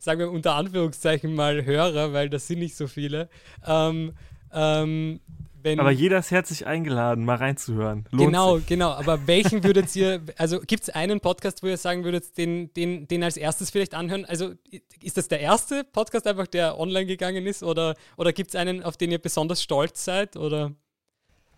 sagen 0.00 0.20
wir 0.20 0.30
unter 0.30 0.54
Anführungszeichen 0.54 1.34
mal 1.34 1.64
Hörer, 1.64 2.12
weil 2.12 2.28
das 2.30 2.46
sind 2.46 2.58
nicht 2.58 2.76
so 2.76 2.86
viele, 2.86 3.28
ähm, 3.66 4.12
ähm, 4.52 5.20
wenn, 5.62 5.78
aber 5.78 5.92
jeder 5.92 6.18
ist 6.18 6.30
herzlich 6.32 6.66
eingeladen, 6.66 7.24
mal 7.24 7.36
reinzuhören. 7.36 8.04
Lohnt 8.10 8.30
genau, 8.30 8.58
sich. 8.58 8.66
genau. 8.66 8.90
Aber 8.90 9.26
welchen 9.28 9.62
würdet 9.62 9.94
ihr, 9.94 10.20
also 10.36 10.60
gibt 10.60 10.82
es 10.82 10.90
einen 10.90 11.20
Podcast, 11.20 11.62
wo 11.62 11.68
ihr 11.68 11.76
sagen 11.76 12.02
würdet, 12.04 12.36
den, 12.36 12.72
den, 12.74 13.06
den 13.06 13.22
als 13.22 13.36
erstes 13.36 13.70
vielleicht 13.70 13.94
anhören? 13.94 14.24
Also 14.24 14.54
ist 15.02 15.16
das 15.16 15.28
der 15.28 15.40
erste 15.40 15.84
Podcast 15.84 16.26
einfach, 16.26 16.48
der 16.48 16.78
online 16.78 17.06
gegangen 17.06 17.46
ist? 17.46 17.62
Oder, 17.62 17.94
oder 18.16 18.32
gibt 18.32 18.50
es 18.50 18.56
einen, 18.56 18.82
auf 18.82 18.96
den 18.96 19.12
ihr 19.12 19.20
besonders 19.20 19.62
stolz 19.62 20.04
seid? 20.04 20.36
Oder 20.36 20.72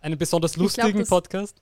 einen 0.01 0.17
besonders 0.19 0.55
lustigen 0.55 0.93
glaub, 0.93 1.09
Podcast? 1.09 1.61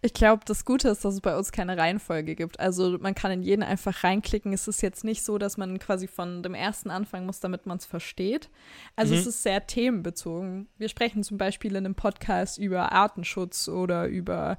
Ich 0.00 0.12
glaube, 0.12 0.44
das 0.46 0.64
Gute 0.64 0.88
ist, 0.90 1.04
dass 1.04 1.14
es 1.14 1.20
bei 1.20 1.36
uns 1.36 1.50
keine 1.50 1.76
Reihenfolge 1.76 2.36
gibt. 2.36 2.60
Also 2.60 2.98
man 3.00 3.16
kann 3.16 3.32
in 3.32 3.42
jeden 3.42 3.64
einfach 3.64 4.04
reinklicken. 4.04 4.52
Es 4.52 4.68
ist 4.68 4.80
jetzt 4.80 5.02
nicht 5.02 5.24
so, 5.24 5.38
dass 5.38 5.56
man 5.56 5.80
quasi 5.80 6.06
von 6.06 6.42
dem 6.44 6.54
ersten 6.54 6.90
anfangen 6.90 7.26
muss, 7.26 7.40
damit 7.40 7.66
man 7.66 7.78
es 7.78 7.84
versteht. 7.84 8.48
Also 8.94 9.14
mhm. 9.14 9.20
es 9.20 9.26
ist 9.26 9.42
sehr 9.42 9.66
themenbezogen. 9.66 10.68
Wir 10.78 10.88
sprechen 10.88 11.24
zum 11.24 11.36
Beispiel 11.36 11.72
in 11.72 11.84
einem 11.84 11.96
Podcast 11.96 12.58
über 12.58 12.92
Artenschutz 12.92 13.68
oder 13.68 14.06
über 14.06 14.56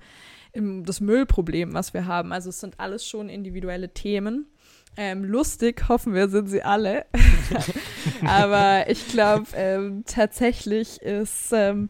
das 0.54 1.00
Müllproblem, 1.00 1.74
was 1.74 1.94
wir 1.94 2.06
haben. 2.06 2.34
Also 2.34 2.50
es 2.50 2.60
sind 2.60 2.80
alles 2.80 3.08
schon 3.08 3.30
individuelle 3.30 3.94
Themen. 3.94 4.48
Ähm, 4.98 5.24
lustig, 5.24 5.88
hoffen 5.88 6.14
wir, 6.14 6.28
sind 6.28 6.48
sie 6.48 6.64
alle. 6.64 7.06
Aber 8.28 8.90
ich 8.90 9.08
glaube, 9.08 9.46
ähm, 9.54 10.04
tatsächlich 10.06 11.02
ist 11.02 11.52
ähm, 11.54 11.88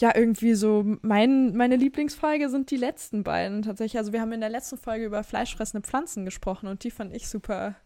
ja, 0.00 0.16
irgendwie 0.16 0.54
so, 0.54 0.96
mein, 1.02 1.54
meine 1.54 1.76
Lieblingsfolge 1.76 2.48
sind 2.48 2.70
die 2.70 2.78
letzten 2.78 3.22
beiden 3.22 3.60
tatsächlich. 3.60 3.98
Also 3.98 4.14
wir 4.14 4.22
haben 4.22 4.32
in 4.32 4.40
der 4.40 4.48
letzten 4.48 4.78
Folge 4.78 5.04
über 5.04 5.22
fleischfressende 5.22 5.86
Pflanzen 5.86 6.24
gesprochen 6.24 6.68
und 6.68 6.84
die 6.84 6.90
fand 6.90 7.14
ich 7.14 7.28
super, 7.28 7.76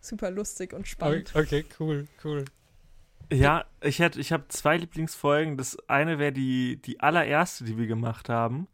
super 0.00 0.30
lustig 0.30 0.72
und 0.72 0.86
spannend. 0.86 1.32
Okay, 1.34 1.64
cool, 1.80 2.06
cool. 2.24 2.44
Ja, 3.32 3.64
ich 3.82 3.98
hätte, 3.98 4.20
ich 4.20 4.30
habe 4.30 4.44
zwei 4.46 4.76
Lieblingsfolgen. 4.76 5.56
Das 5.56 5.76
eine 5.88 6.20
wäre 6.20 6.32
die, 6.32 6.80
die 6.80 7.00
allererste, 7.00 7.64
die 7.64 7.76
wir 7.76 7.88
gemacht 7.88 8.28
haben. 8.28 8.68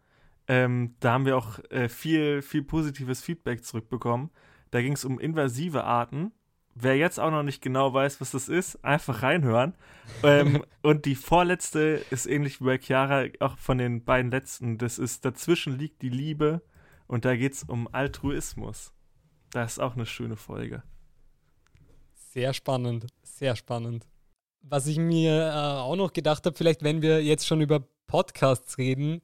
Ähm, 0.47 0.95
da 1.01 1.13
haben 1.13 1.25
wir 1.25 1.39
auch 1.39 1.61
äh, 1.71 1.89
viel, 1.89 2.43
viel 2.43 2.63
positives 2.63 3.23
Feedback 3.23 3.65
zurückbekommen. 3.65 4.29
Da 4.71 4.83
ging 4.83 4.93
es 4.93 5.07
um 5.07 5.19
invasive 5.19 5.85
Arten 5.85 6.33
wer 6.75 6.97
jetzt 6.97 7.21
auch 7.21 7.31
noch 7.31 7.43
nicht 7.43 7.63
genau 7.63 7.93
weiß, 7.93 8.21
was 8.21 8.33
das 8.33 8.49
ist, 8.49 8.85
einfach 8.85 9.23
reinhören. 9.23 9.75
ähm, 10.23 10.65
und 10.83 11.05
die 11.05 11.15
vorletzte 11.15 12.05
ist 12.11 12.27
ähnlich 12.27 12.61
wie 12.61 12.65
bei 12.65 12.79
Chiara, 12.79 13.27
auch 13.41 13.59
von 13.59 13.79
den 13.79 14.05
beiden 14.05 14.31
letzten. 14.31 14.79
Das 14.79 14.99
ist 14.99 15.25
Dazwischen 15.25 15.79
liegt 15.79 16.03
die 16.03 16.09
Liebe 16.09 16.63
und 17.07 17.25
da 17.25 17.37
geht 17.37 17.55
es 17.55 17.65
um 17.65 17.89
Altruismus. 17.93 18.93
Das 19.51 19.73
ist 19.73 19.79
auch 19.79 19.95
eine 19.95 20.07
schöne 20.07 20.37
Folge. 20.37 20.83
Sehr 22.15 22.55
spannend, 22.55 23.07
sehr 23.23 23.57
spannend. 23.57 24.07
Was 24.63 24.87
ich 24.87 24.97
mir 24.97 25.49
äh, 25.49 25.81
auch 25.81 25.97
noch 25.97 26.13
gedacht 26.13 26.47
habe, 26.47 26.57
vielleicht 26.57 26.83
wenn 26.83 27.03
wir 27.03 27.23
jetzt 27.23 27.47
schon 27.47 27.61
über 27.61 27.87
Podcasts 28.07 28.79
reden, 28.79 29.21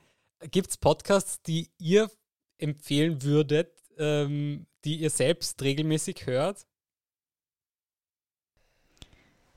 gibt 0.51 0.71
es 0.71 0.77
Podcasts, 0.77 1.43
die 1.43 1.71
ihr 1.79 2.11
empfehlen 2.59 3.23
würdet, 3.23 3.71
ähm, 3.97 4.67
die 4.85 4.97
ihr 4.97 5.11
selbst 5.11 5.63
regelmäßig 5.63 6.27
hört? 6.27 6.67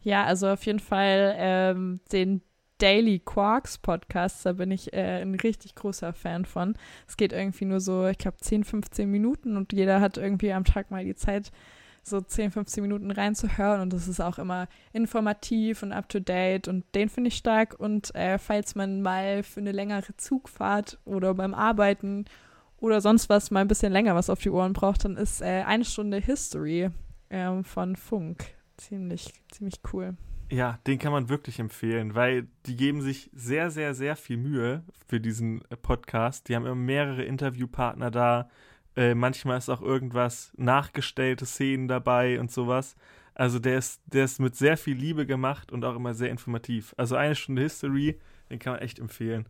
Ja, 0.04 0.26
also 0.26 0.48
auf 0.50 0.66
jeden 0.66 0.80
Fall 0.80 1.36
ähm, 1.38 2.00
den 2.12 2.42
Daily 2.80 3.20
Quarks 3.20 3.78
Podcast, 3.78 4.44
da 4.44 4.54
bin 4.54 4.72
ich 4.72 4.92
äh, 4.92 5.22
ein 5.22 5.36
richtig 5.36 5.76
großer 5.76 6.14
Fan 6.14 6.46
von. 6.46 6.76
Es 7.08 7.16
geht 7.16 7.32
irgendwie 7.32 7.66
nur 7.66 7.80
so, 7.80 8.08
ich 8.08 8.18
glaube, 8.18 8.38
10, 8.38 8.64
15 8.64 9.10
Minuten 9.10 9.56
und 9.56 9.72
jeder 9.72 10.02
hat 10.02 10.18
irgendwie 10.18 10.52
am 10.52 10.64
Tag 10.64 10.90
mal 10.90 11.06
die 11.06 11.14
Zeit, 11.14 11.52
so 12.02 12.20
10, 12.20 12.50
15 12.50 12.82
Minuten 12.82 13.12
reinzuhören 13.12 13.82
und 13.82 13.94
das 13.94 14.08
ist 14.08 14.20
auch 14.20 14.40
immer 14.40 14.68
informativ 14.92 15.84
und 15.84 15.92
up 15.92 16.10
to 16.10 16.20
date 16.20 16.68
und 16.68 16.84
den 16.96 17.10
finde 17.10 17.28
ich 17.28 17.38
stark. 17.38 17.80
Und 17.80 18.16
äh, 18.16 18.40
falls 18.40 18.74
man 18.74 19.04
mal 19.04 19.44
für 19.44 19.60
eine 19.60 19.72
längere 19.72 20.18
Zugfahrt 20.18 20.98
oder 21.06 21.36
beim 21.36 21.54
Arbeiten 21.54 22.26
oder 22.80 23.02
sonst 23.02 23.30
was 23.30 23.52
mal 23.52 23.60
ein 23.60 23.68
bisschen 23.68 23.94
länger 23.94 24.16
was 24.16 24.32
auf 24.32 24.40
die 24.40 24.50
Ohren 24.50 24.74
braucht, 24.74 25.06
dann 25.06 25.18
ist 25.18 25.44
äh, 25.44 25.64
eine 25.68 25.86
Stunde 25.86 26.18
History 26.18 26.90
äh, 27.30 27.62
von 27.62 27.96
Funk 27.96 28.56
ziemlich, 28.82 29.34
ziemlich 29.52 29.80
cool. 29.94 30.16
Ja, 30.50 30.80
den 30.86 31.00
kann 31.00 31.14
man 31.14 31.30
wirklich 31.30 31.60
empfehlen, 31.60 32.14
weil 32.14 32.48
die 32.66 32.76
geben 32.76 33.02
sich 33.02 33.30
sehr, 33.34 33.72
sehr, 33.72 33.94
sehr 33.94 34.18
viel 34.18 34.38
Mühe 34.38 34.84
für 35.08 35.22
diesen 35.22 35.62
äh, 35.70 35.78
Podcast. 35.78 36.50
Die 36.50 36.56
haben 36.56 36.66
immer 36.66 36.76
mehrere 36.76 37.24
Interviewpartner 37.24 38.12
da. 38.12 38.50
Äh, 38.98 39.16
manchmal 39.16 39.58
ist 39.58 39.70
auch 39.70 39.82
irgendwas 39.82 40.52
nachgestellte 40.58 41.46
Szenen 41.46 41.88
dabei 41.88 42.38
und 42.40 42.52
sowas. 42.52 42.96
Also 43.34 43.60
der 43.60 43.78
ist, 43.78 44.02
der 44.08 44.26
ist 44.26 44.40
mit 44.40 44.58
sehr 44.58 44.76
viel 44.76 44.98
Liebe 44.98 45.26
gemacht 45.26 45.72
und 45.72 45.86
auch 45.86 45.96
immer 45.96 46.14
sehr 46.14 46.30
informativ. 46.30 46.94
Also 46.98 47.16
eine 47.16 47.36
Stunde 47.36 47.62
History, 47.62 48.20
den 48.50 48.60
kann 48.60 48.74
man 48.74 48.82
echt 48.82 49.00
empfehlen. 49.00 49.48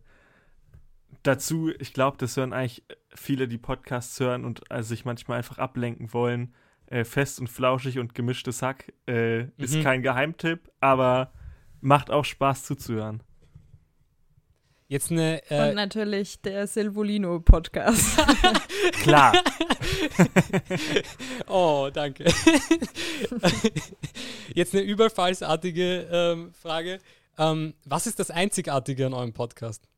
Dazu, 1.24 1.70
ich 1.80 1.92
glaube, 1.92 2.16
das 2.16 2.36
hören 2.36 2.52
eigentlich 2.52 2.84
viele, 3.12 3.48
die 3.48 3.58
Podcasts 3.58 4.18
hören 4.20 4.44
und 4.44 4.70
also 4.70 4.90
sich 4.90 5.04
manchmal 5.04 5.38
einfach 5.38 5.58
ablenken 5.58 6.12
wollen 6.12 6.54
äh, 6.92 7.04
fest 7.04 7.40
und 7.40 7.48
flauschig 7.48 7.98
und 7.98 8.14
gemischtes 8.14 8.60
Hack 8.60 8.92
äh, 9.06 9.44
mhm. 9.44 9.52
ist 9.56 9.82
kein 9.82 10.02
Geheimtipp, 10.02 10.70
aber 10.80 11.32
macht 11.80 12.10
auch 12.10 12.24
Spaß 12.24 12.64
zuzuhören. 12.64 13.22
Jetzt 14.88 15.10
eine. 15.10 15.40
Äh 15.50 15.70
und 15.70 15.76
natürlich 15.76 16.42
der 16.42 16.66
Silvolino-Podcast. 16.66 18.20
Klar. 19.02 19.32
oh, 21.48 21.88
danke. 21.90 22.24
Jetzt 24.54 24.74
eine 24.74 24.82
überfallsartige 24.82 26.08
ähm, 26.12 26.52
Frage. 26.52 26.98
Ähm, 27.38 27.72
was 27.86 28.06
ist 28.06 28.18
das 28.18 28.30
Einzigartige 28.30 29.06
an 29.06 29.14
eurem 29.14 29.32
Podcast? 29.32 29.88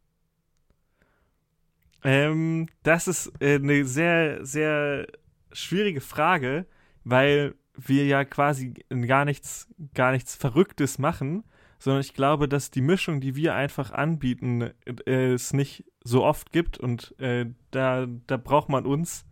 Ähm, 2.04 2.68
das 2.84 3.08
ist 3.08 3.32
äh, 3.40 3.56
eine 3.56 3.84
sehr, 3.84 4.46
sehr 4.46 5.08
schwierige 5.52 6.00
Frage, 6.00 6.66
weil 7.04 7.54
wir 7.76 8.06
ja 8.06 8.24
quasi 8.24 8.74
gar 9.06 9.24
nichts, 9.24 9.68
gar 9.94 10.12
nichts 10.12 10.34
Verrücktes 10.34 10.98
machen, 10.98 11.44
sondern 11.78 12.00
ich 12.00 12.14
glaube, 12.14 12.48
dass 12.48 12.70
die 12.70 12.80
Mischung, 12.80 13.20
die 13.20 13.36
wir 13.36 13.54
einfach 13.54 13.90
anbieten, 13.90 14.70
äh, 15.06 15.32
es 15.32 15.52
nicht 15.52 15.84
so 16.02 16.24
oft 16.24 16.52
gibt 16.52 16.78
und 16.78 17.18
äh, 17.20 17.46
da, 17.70 18.06
da 18.26 18.36
braucht 18.36 18.68
man 18.68 18.86
uns, 18.86 19.26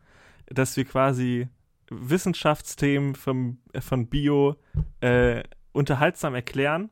dass 0.47 0.77
wir 0.77 0.85
quasi 0.85 1.49
Wissenschaftsthemen 1.89 3.15
vom, 3.15 3.59
von 3.81 4.09
Bio 4.09 4.57
äh, 5.01 5.43
unterhaltsam 5.73 6.35
erklären. 6.35 6.91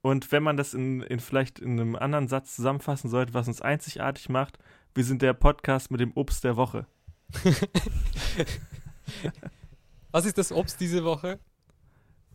Und 0.00 0.32
wenn 0.32 0.42
man 0.42 0.56
das 0.56 0.74
in, 0.74 1.02
in 1.02 1.20
vielleicht 1.20 1.60
in 1.60 1.78
einem 1.78 1.94
anderen 1.94 2.26
Satz 2.26 2.56
zusammenfassen 2.56 3.08
sollte, 3.08 3.34
was 3.34 3.46
uns 3.46 3.62
einzigartig 3.62 4.28
macht, 4.28 4.58
wir 4.94 5.04
sind 5.04 5.22
der 5.22 5.32
Podcast 5.32 5.90
mit 5.90 6.00
dem 6.00 6.12
Obst 6.16 6.44
der 6.44 6.56
Woche. 6.56 6.86
Was 10.12 10.24
ist 10.26 10.38
das 10.38 10.52
Obst 10.52 10.80
diese 10.80 11.04
Woche? 11.04 11.40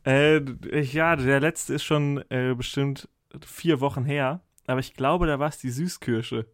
Äh, 0.04 0.42
ja, 0.82 1.16
der 1.16 1.40
letzte 1.40 1.76
ist 1.76 1.84
schon 1.84 2.24
äh, 2.30 2.54
bestimmt 2.56 3.08
vier 3.46 3.80
Wochen 3.80 4.04
her. 4.04 4.42
Aber 4.66 4.80
ich 4.80 4.94
glaube, 4.94 5.28
da 5.28 5.40
war 5.40 5.50
es 5.50 5.60
die 5.60 5.70
Süßkirsche. 5.70 6.48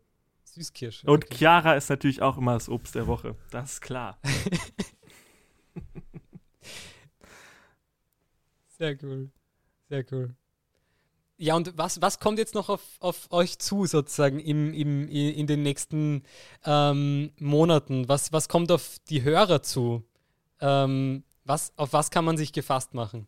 Süßkirsche. 0.43 1.07
Und 1.07 1.25
okay. 1.25 1.37
Chiara 1.37 1.73
ist 1.75 1.89
natürlich 1.89 2.21
auch 2.21 2.37
immer 2.37 2.53
das 2.53 2.69
Obst 2.69 2.93
der 2.95 3.07
Woche. 3.07 3.35
Das 3.51 3.73
ist 3.73 3.81
klar. 3.81 4.19
Sehr 8.77 8.97
cool. 9.01 9.31
Sehr 9.89 10.05
cool. 10.11 10.35
Ja, 11.37 11.55
und 11.55 11.77
was, 11.77 12.01
was 12.01 12.19
kommt 12.19 12.37
jetzt 12.37 12.53
noch 12.53 12.69
auf, 12.69 12.81
auf 12.99 13.31
euch 13.31 13.57
zu, 13.59 13.85
sozusagen, 13.85 14.39
im, 14.39 14.73
im, 14.73 15.07
in 15.07 15.47
den 15.47 15.63
nächsten 15.63 16.23
ähm, 16.65 17.31
Monaten? 17.39 18.09
Was, 18.09 18.31
was 18.33 18.49
kommt 18.49 18.71
auf 18.71 18.97
die 19.09 19.23
Hörer 19.23 19.63
zu? 19.63 20.03
Ähm, 20.63 21.23
was, 21.43 21.73
auf 21.75 21.91
was 21.91 22.09
kann 22.09 22.23
man 22.23 22.37
sich 22.37 22.53
gefasst 22.53 22.93
machen? 22.93 23.27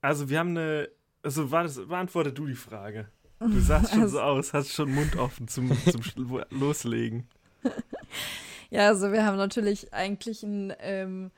Also 0.00 0.28
wir 0.28 0.38
haben 0.38 0.50
eine, 0.50 0.88
also 1.22 1.50
war 1.50 1.64
das, 1.64 1.74
beantworte 1.76 2.32
du 2.32 2.46
die 2.46 2.54
Frage. 2.54 3.08
Du 3.40 3.60
sahst 3.60 3.92
schon 3.92 4.08
so 4.08 4.20
aus, 4.22 4.52
hast 4.52 4.72
schon 4.72 4.94
Mund 4.94 5.16
offen 5.16 5.48
zum, 5.48 5.70
zum 5.84 6.02
Loslegen. 6.50 7.28
Ja, 8.68 8.88
also 8.88 9.12
wir 9.12 9.24
haben 9.24 9.36
natürlich 9.36 9.92
eigentlich 9.94 10.42
ein, 10.42 10.72
ähm, 10.80 11.30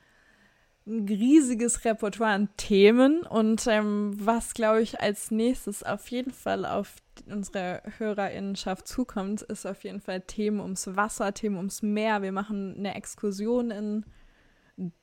ein 0.87 1.07
riesiges 1.07 1.85
Repertoire 1.85 2.31
an 2.31 2.49
Themen 2.57 3.21
und 3.21 3.67
ähm, 3.67 4.13
was, 4.15 4.55
glaube 4.55 4.81
ich, 4.81 4.99
als 4.99 5.29
nächstes 5.29 5.83
auf 5.83 6.07
jeden 6.09 6.31
Fall 6.31 6.65
auf 6.65 6.95
unsere 7.27 7.83
Hörerinnenschaft 7.99 8.87
zukommt, 8.87 9.43
ist 9.43 9.67
auf 9.67 9.83
jeden 9.83 10.01
Fall 10.01 10.21
Themen 10.21 10.59
ums 10.59 10.87
Wasser, 10.95 11.33
Themen 11.33 11.57
ums 11.57 11.83
Meer. 11.83 12.23
Wir 12.23 12.31
machen 12.31 12.75
eine 12.77 12.95
Exkursion 12.95 13.69
in 13.69 14.05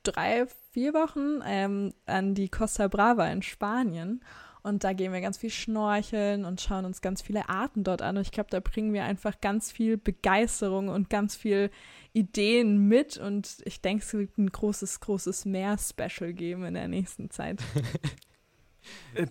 drei, 0.02 0.46
vier 0.72 0.94
Wochen 0.94 1.40
ähm, 1.44 1.92
an 2.06 2.34
die 2.34 2.48
Costa 2.48 2.88
Brava 2.88 3.26
in 3.28 3.42
Spanien. 3.42 4.20
Und 4.62 4.82
da 4.82 4.92
gehen 4.92 5.12
wir 5.12 5.20
ganz 5.20 5.38
viel 5.38 5.50
schnorcheln 5.50 6.44
und 6.44 6.60
schauen 6.60 6.86
uns 6.86 7.00
ganz 7.00 7.22
viele 7.22 7.48
Arten 7.48 7.84
dort 7.84 8.02
an. 8.02 8.16
Und 8.16 8.22
ich 8.22 8.32
glaube, 8.32 8.50
da 8.50 8.58
bringen 8.58 8.92
wir 8.92 9.04
einfach 9.04 9.40
ganz 9.40 9.70
viel 9.70 9.96
Begeisterung 9.96 10.88
und 10.88 11.08
ganz 11.08 11.36
viel 11.36 11.70
Ideen 12.12 12.88
mit. 12.88 13.16
Und 13.16 13.58
ich 13.64 13.80
denke, 13.80 14.02
es 14.04 14.12
wird 14.12 14.36
ein 14.38 14.50
großes, 14.50 14.98
großes 14.98 15.44
Meer-Special 15.44 16.32
geben 16.32 16.64
in 16.64 16.74
der 16.74 16.88
nächsten 16.88 17.30
Zeit. 17.30 17.62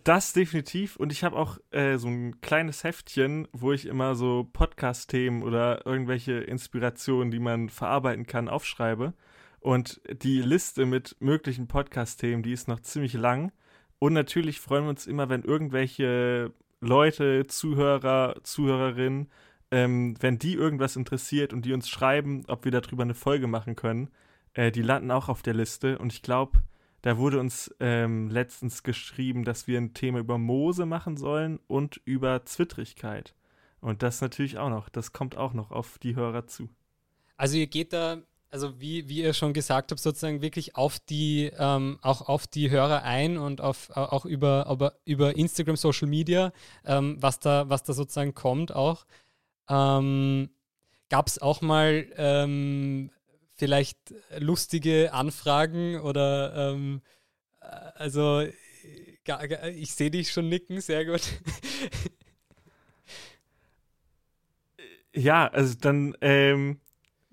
Das 0.04 0.34
definitiv. 0.34 0.98
Und 0.98 1.14
ich 1.14 1.24
habe 1.24 1.38
auch 1.38 1.60
äh, 1.72 1.98
so 1.98 2.10
ein 2.10 2.42
kleines 2.42 2.84
Heftchen, 2.84 3.48
wo 3.54 3.72
ich 3.72 3.86
immer 3.86 4.16
so 4.16 4.50
Podcast-Themen 4.52 5.44
oder 5.44 5.86
irgendwelche 5.86 6.34
Inspirationen, 6.34 7.32
die 7.32 7.40
man 7.40 7.70
verarbeiten 7.70 8.28
kann, 8.28 8.50
aufschreibe. 8.50 9.14
Und 9.66 10.00
die 10.22 10.44
Liste 10.44 10.86
mit 10.86 11.16
möglichen 11.20 11.66
Podcast-Themen, 11.66 12.44
die 12.44 12.52
ist 12.52 12.68
noch 12.68 12.82
ziemlich 12.82 13.14
lang. 13.14 13.52
Und 13.98 14.14
natürlich 14.14 14.60
freuen 14.60 14.84
wir 14.84 14.92
uns 14.92 15.08
immer, 15.08 15.28
wenn 15.28 15.42
irgendwelche 15.42 16.54
Leute, 16.82 17.48
Zuhörer, 17.48 18.36
Zuhörerinnen, 18.44 19.28
ähm, 19.72 20.14
wenn 20.20 20.38
die 20.38 20.54
irgendwas 20.54 20.96
interessiert 20.96 21.52
und 21.52 21.66
die 21.66 21.74
uns 21.74 21.90
schreiben, 21.90 22.44
ob 22.48 22.64
wir 22.64 22.72
darüber 22.72 23.02
eine 23.02 23.16
Folge 23.16 23.48
machen 23.48 23.76
können, 23.76 24.12
äh, 24.54 24.72
die 24.72 24.84
landen 24.84 25.10
auch 25.10 25.30
auf 25.30 25.42
der 25.42 25.56
Liste. 25.56 25.98
Und 25.98 26.14
ich 26.14 26.22
glaube, 26.22 26.60
da 27.02 27.18
wurde 27.18 27.40
uns 27.40 27.74
ähm, 27.80 28.30
letztens 28.30 28.84
geschrieben, 28.84 29.46
dass 29.46 29.66
wir 29.66 29.80
ein 29.80 29.96
Thema 29.96 30.20
über 30.20 30.38
Moose 30.38 30.86
machen 30.86 31.18
sollen 31.18 31.60
und 31.66 32.00
über 32.06 32.46
Zwittrigkeit. 32.46 33.34
Und 33.82 34.04
das 34.04 34.22
natürlich 34.22 34.60
auch 34.60 34.70
noch, 34.70 34.90
das 34.90 35.12
kommt 35.12 35.36
auch 35.36 35.54
noch 35.54 35.72
auf 35.72 35.98
die 35.98 36.16
Hörer 36.16 36.46
zu. 36.46 36.70
Also 37.36 37.58
ihr 37.58 37.66
geht 37.66 37.94
da 37.94 38.22
also 38.50 38.80
wie, 38.80 39.10
wie 39.10 39.22
ihr 39.22 39.34
schon 39.34 39.54
gesagt 39.54 39.92
habt, 39.92 40.00
sozusagen 40.00 40.42
wirklich 40.42 40.76
auf 40.76 41.00
die, 41.00 41.52
ähm, 41.58 42.00
auch 42.02 42.22
auf 42.28 42.48
die 42.48 42.70
Hörer 42.70 43.04
ein 43.04 43.38
und 43.38 43.62
auf, 43.62 43.90
auch 43.92 44.26
über, 44.26 44.68
über, 44.72 44.94
über 45.06 45.36
Instagram, 45.36 45.76
Social 45.76 46.08
Media, 46.08 46.54
ähm, 46.86 47.18
was, 47.20 47.40
da, 47.40 47.70
was 47.70 47.84
da 47.84 47.94
sozusagen 47.94 48.34
kommt 48.34 48.74
auch. 48.74 49.06
Ähm, 49.70 50.50
Gab 51.10 51.28
es 51.28 51.40
auch 51.40 51.62
mal 51.62 52.08
ähm, 52.18 53.12
vielleicht 53.56 54.14
lustige 54.40 55.14
Anfragen 55.14 56.00
oder 56.00 56.72
ähm, 56.74 57.02
äh, 57.62 57.66
also 57.96 58.44
ich 59.76 59.94
sehe 59.94 60.12
dich 60.12 60.32
schon 60.32 60.50
nicken, 60.50 60.82
sehr 60.82 61.06
gut. 61.06 61.22
Ja, 65.16 65.48
also 65.48 65.76
dann 65.80 66.16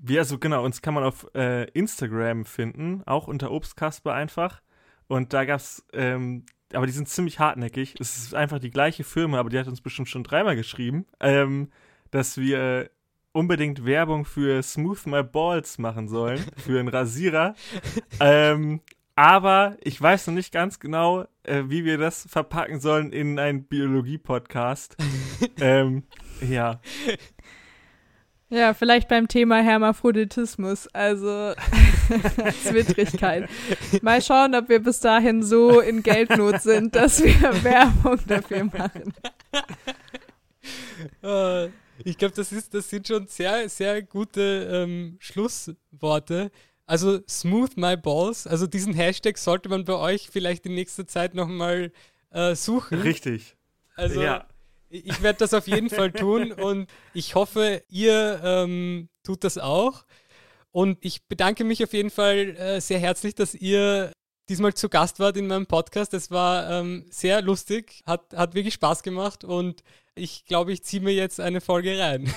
wie, 0.02 0.18
also 0.18 0.38
genau, 0.38 0.64
uns 0.64 0.82
kann 0.82 0.94
man 0.94 1.04
auf 1.04 1.28
äh, 1.34 1.70
Instagram 1.70 2.44
finden, 2.44 3.02
auch 3.06 3.28
unter 3.28 3.52
Obstkasper 3.52 4.12
einfach. 4.12 4.60
Und 5.06 5.32
da 5.32 5.44
gab's, 5.44 5.86
ähm, 5.92 6.44
aber 6.72 6.86
die 6.86 6.92
sind 6.92 7.08
ziemlich 7.08 7.38
hartnäckig. 7.38 7.94
Es 8.00 8.16
ist 8.16 8.34
einfach 8.34 8.58
die 8.58 8.70
gleiche 8.70 9.04
Firma, 9.04 9.38
aber 9.38 9.48
die 9.48 9.58
hat 9.58 9.68
uns 9.68 9.80
bestimmt 9.80 10.08
schon 10.08 10.24
dreimal 10.24 10.56
geschrieben, 10.56 11.06
ähm, 11.20 11.70
dass 12.10 12.36
wir 12.36 12.90
unbedingt 13.30 13.86
Werbung 13.86 14.24
für 14.24 14.60
Smooth 14.62 15.06
My 15.06 15.22
Balls 15.22 15.78
machen 15.78 16.08
sollen, 16.08 16.38
für 16.56 16.80
einen 16.80 16.88
Rasierer. 16.88 17.54
ähm, 18.18 18.80
aber 19.14 19.76
ich 19.84 20.00
weiß 20.00 20.26
noch 20.26 20.34
nicht 20.34 20.52
ganz 20.52 20.80
genau, 20.80 21.26
äh, 21.44 21.64
wie 21.66 21.84
wir 21.84 21.98
das 21.98 22.26
verpacken 22.28 22.80
sollen 22.80 23.12
in 23.12 23.38
einen 23.38 23.64
Biologie-Podcast. 23.64 24.96
ähm, 25.60 26.04
ja. 26.40 26.80
Ja, 28.52 28.74
vielleicht 28.74 29.08
beim 29.08 29.28
Thema 29.28 29.62
Hermaphroditismus, 29.62 30.86
also 30.88 31.54
Zwittrigkeit. 32.62 33.48
Mal 34.02 34.20
schauen, 34.20 34.54
ob 34.54 34.68
wir 34.68 34.80
bis 34.80 35.00
dahin 35.00 35.42
so 35.42 35.80
in 35.80 36.02
Geldnot 36.02 36.60
sind, 36.60 36.94
dass 36.94 37.22
wir 37.22 37.34
Werbung 37.64 38.20
dafür 38.26 38.64
machen. 38.64 39.14
Uh, 41.22 41.70
ich 42.04 42.18
glaube, 42.18 42.34
das, 42.34 42.50
das 42.68 42.90
sind 42.90 43.08
schon 43.08 43.26
sehr, 43.26 43.70
sehr 43.70 44.02
gute 44.02 44.68
ähm, 44.70 45.16
Schlussworte. 45.18 46.50
Also 46.84 47.20
Smooth 47.26 47.78
My 47.78 47.96
Balls, 47.96 48.46
also 48.46 48.66
diesen 48.66 48.92
Hashtag 48.92 49.38
sollte 49.38 49.70
man 49.70 49.86
bei 49.86 49.94
euch 49.94 50.28
vielleicht 50.30 50.66
in 50.66 50.74
nächster 50.74 51.06
Zeit 51.06 51.34
nochmal 51.34 51.90
äh, 52.28 52.54
suchen. 52.54 53.00
Richtig. 53.00 53.56
Also 53.96 54.20
ja 54.20 54.46
ich 54.92 55.22
werde 55.22 55.38
das 55.38 55.54
auf 55.54 55.66
jeden 55.66 55.90
Fall 55.90 56.12
tun 56.12 56.52
und 56.52 56.88
ich 57.14 57.34
hoffe, 57.34 57.82
ihr 57.88 58.40
ähm, 58.44 59.08
tut 59.24 59.44
das 59.44 59.58
auch. 59.58 60.04
Und 60.70 60.98
ich 61.00 61.26
bedanke 61.28 61.64
mich 61.64 61.82
auf 61.82 61.92
jeden 61.92 62.10
Fall 62.10 62.56
äh, 62.56 62.80
sehr 62.80 62.98
herzlich, 62.98 63.34
dass 63.34 63.54
ihr 63.54 64.12
diesmal 64.48 64.74
zu 64.74 64.88
Gast 64.88 65.18
wart 65.20 65.36
in 65.36 65.46
meinem 65.46 65.66
Podcast. 65.66 66.14
Es 66.14 66.30
war 66.30 66.70
ähm, 66.70 67.06
sehr 67.10 67.42
lustig, 67.42 68.02
hat, 68.06 68.34
hat 68.34 68.54
wirklich 68.54 68.74
Spaß 68.74 69.02
gemacht 69.02 69.44
und 69.44 69.82
ich 70.14 70.44
glaube, 70.44 70.72
ich 70.72 70.82
ziehe 70.82 71.02
mir 71.02 71.14
jetzt 71.14 71.40
eine 71.40 71.60
Folge 71.60 71.98
rein. 71.98 72.32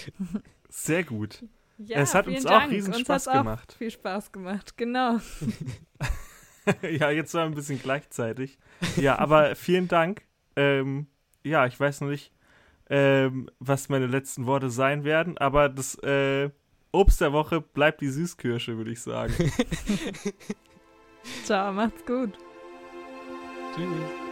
Sehr 0.70 1.04
gut. 1.04 1.44
Ja, 1.76 1.98
es 1.98 2.14
hat 2.14 2.26
uns 2.26 2.44
Dank. 2.44 2.66
auch 2.66 2.70
riesen 2.70 2.94
uns 2.94 3.02
Spaß 3.02 3.24
gemacht. 3.26 3.74
viel 3.76 3.90
Spaß 3.90 4.32
gemacht, 4.32 4.76
genau. 4.76 5.18
ja, 6.82 7.10
jetzt 7.10 7.34
war 7.34 7.44
ein 7.44 7.54
bisschen 7.54 7.80
gleichzeitig. 7.82 8.58
Ja, 8.96 9.18
aber 9.18 9.56
vielen 9.56 9.88
Dank. 9.88 10.22
Ähm, 10.56 11.08
ja, 11.44 11.66
ich 11.66 11.78
weiß 11.78 12.00
noch 12.02 12.08
nicht, 12.08 12.32
ähm, 12.90 13.48
was 13.58 13.88
meine 13.88 14.06
letzten 14.06 14.46
Worte 14.46 14.70
sein 14.70 15.04
werden, 15.04 15.38
aber 15.38 15.68
das 15.68 15.94
äh, 16.02 16.50
Obst 16.92 17.20
der 17.20 17.32
Woche 17.32 17.60
bleibt 17.60 18.00
die 18.00 18.08
Süßkirsche, 18.08 18.76
würde 18.76 18.92
ich 18.92 19.00
sagen. 19.00 19.32
Ciao, 21.44 21.72
macht's 21.72 22.04
gut. 22.04 22.36
Tschüss. 23.74 24.31